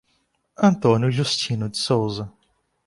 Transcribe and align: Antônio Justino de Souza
Antônio 0.57 1.11
Justino 1.11 1.69
de 1.69 1.77
Souza 1.77 2.33